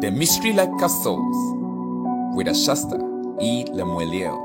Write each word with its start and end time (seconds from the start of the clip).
The 0.00 0.12
Mystery 0.12 0.52
Like 0.52 0.70
Castles 0.78 1.34
with 2.36 2.46
Ashasta 2.46 3.00
E. 3.42 3.64
Lemueliel. 3.64 4.38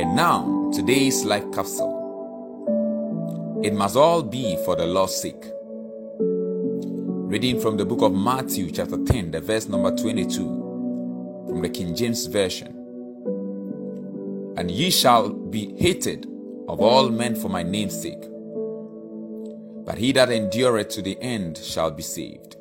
And 0.00 0.16
now, 0.16 0.68
today's 0.74 1.24
life 1.24 1.44
capsule. 1.52 2.00
It 3.62 3.72
must 3.72 3.94
all 3.94 4.20
be 4.20 4.56
for 4.64 4.74
the 4.74 4.84
Lord's 4.84 5.14
sake. 5.14 5.44
Reading 6.18 7.60
from 7.60 7.76
the 7.76 7.84
book 7.84 8.02
of 8.02 8.12
Matthew, 8.12 8.72
chapter 8.72 8.96
10, 9.04 9.30
the 9.30 9.40
verse 9.40 9.68
number 9.68 9.94
22, 9.94 11.46
from 11.46 11.62
the 11.62 11.68
King 11.68 11.94
James 11.94 12.26
Version. 12.26 12.72
And 14.56 14.72
ye 14.72 14.90
shall 14.90 15.28
be 15.28 15.72
hated 15.78 16.26
of 16.66 16.80
all 16.80 17.10
men 17.10 17.36
for 17.36 17.48
my 17.48 17.62
name's 17.62 18.02
sake. 18.02 18.24
But 19.84 19.98
he 19.98 20.10
that 20.10 20.32
endureth 20.32 20.88
to 20.88 21.00
the 21.00 21.16
end 21.22 21.58
shall 21.58 21.92
be 21.92 22.02
saved. 22.02 22.56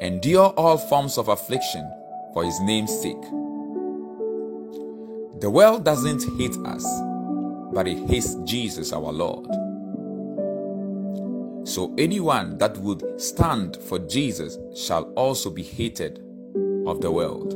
Endure 0.00 0.50
all 0.56 0.78
forms 0.78 1.18
of 1.18 1.26
affliction 1.26 1.90
for 2.32 2.44
his 2.44 2.60
name's 2.60 2.96
sake. 3.02 3.20
The 5.40 5.50
world 5.50 5.84
doesn't 5.84 6.22
hate 6.38 6.56
us, 6.64 6.86
but 7.72 7.88
it 7.88 7.98
hates 8.08 8.36
Jesus 8.44 8.92
our 8.92 9.12
Lord. 9.12 9.46
So 11.66 11.92
anyone 11.98 12.58
that 12.58 12.78
would 12.78 13.20
stand 13.20 13.76
for 13.76 13.98
Jesus 13.98 14.56
shall 14.76 15.02
also 15.14 15.50
be 15.50 15.64
hated 15.64 16.18
of 16.86 17.00
the 17.00 17.10
world. 17.10 17.52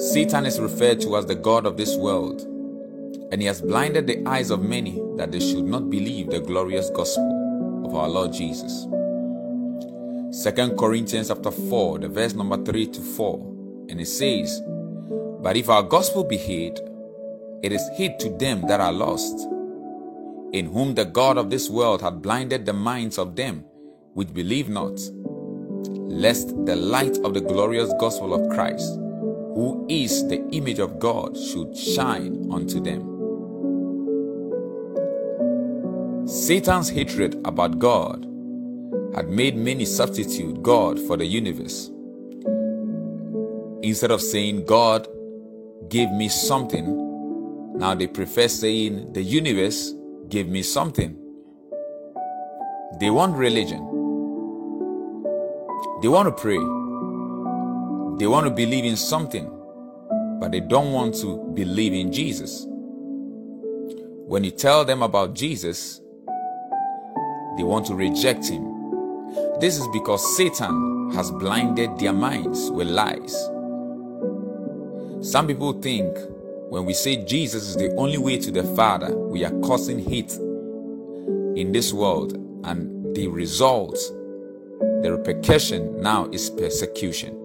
Satan 0.00 0.46
is 0.46 0.58
referred 0.58 1.02
to 1.02 1.16
as 1.16 1.26
the 1.26 1.34
God 1.34 1.66
of 1.66 1.76
this 1.76 1.94
world, 1.94 2.40
and 3.30 3.40
he 3.40 3.46
has 3.46 3.60
blinded 3.60 4.06
the 4.06 4.26
eyes 4.26 4.50
of 4.50 4.62
many 4.62 4.98
that 5.16 5.30
they 5.30 5.40
should 5.40 5.64
not 5.64 5.90
believe 5.90 6.30
the 6.30 6.40
glorious 6.40 6.88
gospel 6.88 7.82
of 7.84 7.94
our 7.94 8.08
Lord 8.08 8.32
Jesus. 8.32 8.86
Second 10.32 10.78
Corinthians 10.78 11.26
chapter 11.26 11.50
4, 11.50 11.98
the 11.98 12.08
verse 12.08 12.34
number 12.34 12.56
3 12.56 12.86
to 12.86 13.00
4, 13.00 13.86
and 13.88 14.00
it 14.00 14.06
says, 14.06 14.62
But 15.42 15.56
if 15.56 15.68
our 15.68 15.82
gospel 15.82 16.22
be 16.22 16.36
hid, 16.36 16.78
it 17.64 17.72
is 17.72 17.82
hid 17.96 18.20
to 18.20 18.30
them 18.38 18.64
that 18.68 18.80
are 18.80 18.92
lost, 18.92 19.40
in 20.52 20.66
whom 20.72 20.94
the 20.94 21.04
God 21.04 21.36
of 21.36 21.50
this 21.50 21.68
world 21.68 22.00
hath 22.02 22.22
blinded 22.22 22.64
the 22.64 22.72
minds 22.72 23.18
of 23.18 23.34
them 23.34 23.64
which 24.14 24.32
believe 24.32 24.68
not, 24.68 25.00
lest 26.08 26.64
the 26.64 26.76
light 26.76 27.18
of 27.24 27.34
the 27.34 27.40
glorious 27.40 27.92
gospel 27.98 28.32
of 28.32 28.54
Christ, 28.54 28.94
who 29.56 29.84
is 29.88 30.28
the 30.28 30.48
image 30.52 30.78
of 30.78 31.00
God, 31.00 31.36
should 31.36 31.76
shine 31.76 32.46
unto 32.52 32.78
them. 32.78 33.00
Satan's 36.28 36.88
hatred 36.88 37.40
about 37.44 37.80
God 37.80 38.29
had 39.14 39.28
made 39.28 39.56
many 39.56 39.84
substitute 39.84 40.62
God 40.62 40.98
for 41.00 41.16
the 41.16 41.26
universe. 41.26 41.90
Instead 43.82 44.10
of 44.10 44.20
saying, 44.20 44.66
God 44.66 45.08
gave 45.88 46.10
me 46.10 46.28
something, 46.28 47.78
now 47.78 47.94
they 47.94 48.06
prefer 48.06 48.46
saying, 48.46 49.12
the 49.12 49.22
universe 49.22 49.94
gave 50.28 50.48
me 50.48 50.62
something. 50.62 51.16
They 53.00 53.10
want 53.10 53.36
religion. 53.36 53.80
They 56.02 56.08
want 56.08 56.28
to 56.28 56.32
pray. 56.32 56.58
They 58.18 58.26
want 58.26 58.46
to 58.46 58.50
believe 58.50 58.84
in 58.84 58.96
something, 58.96 59.50
but 60.40 60.52
they 60.52 60.60
don't 60.60 60.92
want 60.92 61.14
to 61.16 61.38
believe 61.54 61.94
in 61.94 62.12
Jesus. 62.12 62.66
When 64.26 64.44
you 64.44 64.50
tell 64.50 64.84
them 64.84 65.02
about 65.02 65.34
Jesus, 65.34 66.00
they 67.56 67.64
want 67.64 67.86
to 67.86 67.94
reject 67.94 68.46
him. 68.46 68.79
This 69.60 69.78
is 69.78 69.86
because 69.88 70.36
Satan 70.36 71.10
has 71.14 71.30
blinded 71.30 71.98
their 71.98 72.12
minds 72.12 72.70
with 72.70 72.88
lies. 72.88 73.34
Some 75.20 75.46
people 75.46 75.74
think 75.74 76.16
when 76.70 76.84
we 76.84 76.94
say 76.94 77.24
Jesus 77.24 77.68
is 77.68 77.76
the 77.76 77.94
only 77.96 78.16
way 78.16 78.38
to 78.38 78.50
the 78.50 78.62
Father, 78.74 79.14
we 79.16 79.44
are 79.44 79.52
causing 79.60 79.98
hate 79.98 80.32
in 81.56 81.72
this 81.72 81.92
world, 81.92 82.32
and 82.64 83.14
the 83.14 83.28
result, 83.28 83.98
the 85.02 85.16
repercussion 85.16 86.00
now 86.00 86.26
is 86.32 86.48
persecution. 86.48 87.36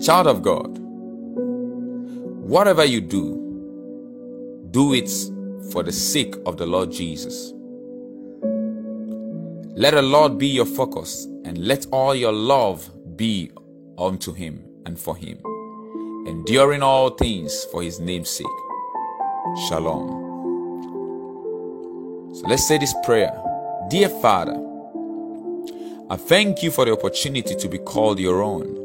Child 0.00 0.26
of 0.26 0.42
God, 0.42 0.78
whatever 2.48 2.84
you 2.84 3.00
do, 3.00 3.36
do 4.70 4.94
it 4.94 5.10
for 5.72 5.82
the 5.82 5.92
sake 5.92 6.34
of 6.46 6.56
the 6.58 6.66
Lord 6.66 6.92
Jesus. 6.92 7.52
Let 9.80 9.94
the 9.94 10.02
Lord 10.02 10.36
be 10.36 10.46
your 10.46 10.66
focus 10.66 11.24
and 11.46 11.56
let 11.56 11.86
all 11.90 12.14
your 12.14 12.34
love 12.34 12.86
be 13.16 13.50
unto 13.96 14.34
him 14.34 14.62
and 14.84 15.00
for 15.00 15.16
him, 15.16 15.38
enduring 16.26 16.82
all 16.82 17.08
things 17.08 17.64
for 17.72 17.82
his 17.82 17.98
name's 17.98 18.28
sake. 18.28 18.46
Shalom. 19.66 20.10
So 22.34 22.46
let's 22.46 22.68
say 22.68 22.76
this 22.76 22.94
prayer. 23.04 23.32
Dear 23.88 24.10
Father, 24.10 24.52
I 26.10 26.16
thank 26.16 26.62
you 26.62 26.70
for 26.70 26.84
the 26.84 26.92
opportunity 26.92 27.54
to 27.54 27.66
be 27.66 27.78
called 27.78 28.20
your 28.20 28.42
own. 28.42 28.76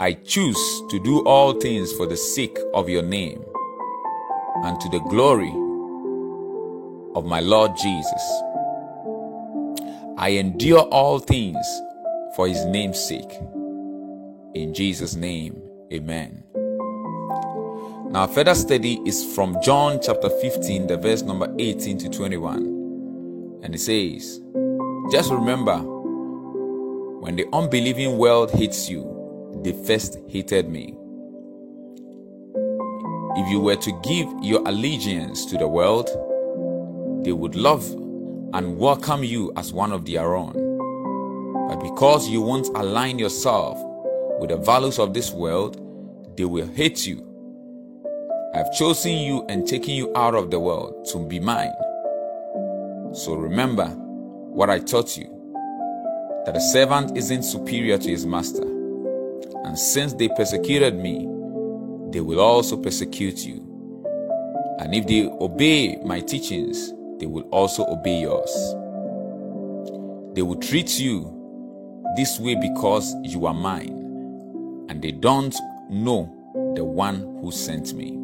I 0.00 0.14
choose 0.14 0.82
to 0.90 0.98
do 1.04 1.24
all 1.26 1.52
things 1.52 1.92
for 1.92 2.08
the 2.08 2.16
sake 2.16 2.58
of 2.74 2.88
your 2.88 3.02
name 3.04 3.40
and 4.64 4.80
to 4.80 4.88
the 4.88 4.98
glory 5.08 5.54
of 7.14 7.24
my 7.24 7.38
Lord 7.38 7.76
Jesus. 7.76 8.42
I 10.20 10.32
endure 10.32 10.80
all 10.80 11.18
things 11.18 11.66
for 12.36 12.46
his 12.46 12.62
name's 12.66 13.02
sake. 13.02 13.32
In 14.52 14.74
Jesus' 14.74 15.14
name, 15.14 15.62
amen. 15.90 16.44
Now, 18.10 18.26
further 18.26 18.54
study 18.54 19.00
is 19.06 19.34
from 19.34 19.56
John 19.62 19.98
chapter 20.02 20.28
15, 20.28 20.88
the 20.88 20.98
verse 20.98 21.22
number 21.22 21.50
18 21.58 21.96
to 22.00 22.10
21. 22.10 23.60
And 23.62 23.74
it 23.74 23.78
says, 23.78 24.42
Just 25.10 25.32
remember, 25.32 25.78
when 25.78 27.36
the 27.36 27.46
unbelieving 27.54 28.18
world 28.18 28.50
hates 28.50 28.90
you, 28.90 29.62
they 29.64 29.72
first 29.72 30.18
hated 30.28 30.68
me. 30.68 30.94
If 33.38 33.50
you 33.50 33.58
were 33.58 33.76
to 33.76 34.00
give 34.02 34.28
your 34.42 34.60
allegiance 34.68 35.46
to 35.46 35.56
the 35.56 35.66
world, 35.66 36.10
they 37.24 37.32
would 37.32 37.54
love 37.54 37.90
and 38.52 38.78
welcome 38.78 39.22
you 39.22 39.52
as 39.56 39.72
one 39.72 39.92
of 39.92 40.04
their 40.04 40.34
own. 40.34 40.52
But 41.68 41.80
because 41.80 42.28
you 42.28 42.40
won't 42.40 42.66
align 42.68 43.18
yourself 43.18 43.78
with 44.40 44.50
the 44.50 44.56
values 44.56 44.98
of 44.98 45.14
this 45.14 45.30
world, 45.30 45.76
they 46.36 46.44
will 46.44 46.66
hate 46.66 47.06
you. 47.06 47.26
I've 48.54 48.72
chosen 48.72 49.12
you 49.12 49.44
and 49.48 49.68
taken 49.68 49.94
you 49.94 50.12
out 50.16 50.34
of 50.34 50.50
the 50.50 50.58
world 50.58 51.06
to 51.12 51.24
be 51.28 51.38
mine. 51.38 51.72
So 53.12 53.34
remember 53.34 53.86
what 53.86 54.68
I 54.68 54.80
taught 54.80 55.16
you 55.16 55.36
that 56.44 56.56
a 56.56 56.60
servant 56.60 57.16
isn't 57.16 57.44
superior 57.44 57.98
to 57.98 58.08
his 58.08 58.26
master. 58.26 58.62
And 58.62 59.78
since 59.78 60.14
they 60.14 60.28
persecuted 60.28 60.96
me, 60.96 61.28
they 62.10 62.20
will 62.20 62.40
also 62.40 62.76
persecute 62.76 63.46
you. 63.46 63.66
And 64.80 64.94
if 64.94 65.06
they 65.06 65.26
obey 65.26 65.96
my 66.04 66.20
teachings, 66.20 66.92
they 67.20 67.26
will 67.26 67.42
also 67.50 67.84
obey 67.86 68.22
yours. 68.22 68.50
They 70.34 70.42
will 70.42 70.56
treat 70.56 70.98
you 70.98 71.36
this 72.16 72.40
way 72.40 72.54
because 72.54 73.14
you 73.22 73.46
are 73.46 73.54
mine, 73.54 74.86
and 74.88 75.02
they 75.02 75.12
don't 75.12 75.54
know 75.90 76.72
the 76.74 76.82
one 76.84 77.38
who 77.40 77.52
sent 77.52 77.92
me. 77.92 78.16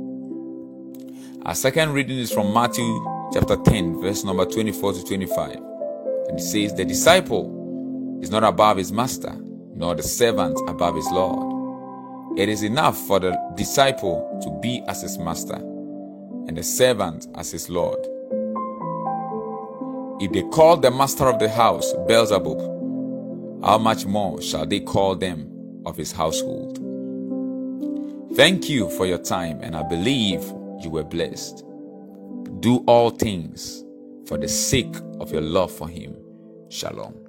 Our 1.45 1.55
second 1.55 1.93
reading 1.93 2.19
is 2.19 2.33
from 2.33 2.53
Matthew 2.53 3.05
chapter 3.33 3.57
10, 3.57 4.01
verse 4.01 4.25
number 4.25 4.47
24 4.47 4.95
to 4.95 5.05
25. 5.05 5.51
And 6.29 6.39
it 6.39 6.43
says, 6.43 6.75
The 6.75 6.85
disciple 6.85 8.19
is 8.23 8.31
not 8.31 8.43
above 8.45 8.79
his 8.79 8.91
master, 8.91 9.33
nor 9.75 9.95
the 9.95 10.03
servant 10.03 10.59
above 10.69 10.97
his 10.97 11.07
Lord. 11.11 12.39
It 12.39 12.49
is 12.49 12.63
enough 12.63 12.99
for 12.99 13.21
the 13.21 13.39
disciple 13.57 14.41
to 14.43 14.51
be 14.61 14.83
as 14.89 15.03
his 15.03 15.19
master, 15.19 15.55
and 15.55 16.57
the 16.57 16.63
servant 16.63 17.27
as 17.37 17.53
his 17.53 17.69
Lord. 17.69 17.99
If 20.19 20.33
they 20.33 20.43
call 20.45 20.79
the 20.79 20.91
master 20.91 21.25
of 21.29 21.39
the 21.39 21.49
house 21.49 21.93
Beelzebub, 22.09 22.59
how 23.63 23.77
much 23.77 24.07
more 24.07 24.41
shall 24.41 24.65
they 24.65 24.81
call 24.81 25.15
them 25.15 25.83
of 25.85 25.99
his 25.99 26.11
household? 26.13 26.79
Thank 28.35 28.71
you 28.71 28.89
for 28.91 29.05
your 29.07 29.19
time, 29.19 29.61
and 29.63 29.77
I 29.77 29.83
believe 29.83 30.43
you 30.83 30.89
were 30.89 31.05
blessed. 31.05 31.65
Do 32.61 32.79
all 32.87 33.11
things 33.11 33.85
for 34.27 34.39
the 34.39 34.49
sake 34.49 34.95
of 35.21 35.33
your 35.33 35.43
love 35.43 35.71
for 35.71 35.89
him. 35.89 36.17
Shalom. 36.71 37.26